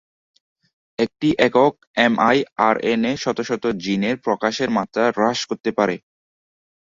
একটি 0.99 1.27
একক 1.47 1.73
M 1.97 2.13
I 2.29 2.37
RNA 2.67 3.13
শত 3.23 3.37
শত 3.49 3.63
জিনের 3.83 4.15
প্রকাশের 4.25 4.69
মাত্রা 4.77 5.03
হ্রাস 5.11 5.39
করতে 5.49 5.69
পারে। 5.77 5.95